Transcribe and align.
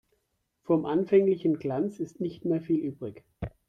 Vom 0.63 0.85
anfänglichen 0.87 1.59
Glanz 1.59 1.99
ist 1.99 2.21
nicht 2.21 2.43
mehr 2.43 2.59
viel 2.59 2.79
übrig. 2.79 3.23